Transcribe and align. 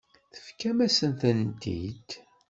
Tefkam-asent-tent-id. 0.33 2.09